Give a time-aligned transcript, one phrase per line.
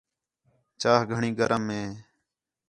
[0.81, 1.83] چاہ گھݨی گرم ہے